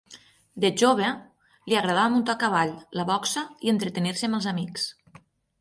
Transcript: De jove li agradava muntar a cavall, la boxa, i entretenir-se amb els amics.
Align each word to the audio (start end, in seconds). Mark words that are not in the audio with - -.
De 0.63 0.69
jove 0.83 1.09
li 1.73 1.77
agradava 1.81 2.13
muntar 2.15 2.37
a 2.37 2.41
cavall, 2.45 2.73
la 3.01 3.07
boxa, 3.13 3.47
i 3.69 3.73
entretenir-se 3.77 4.31
amb 4.31 4.39
els 4.39 4.49
amics. 4.57 4.91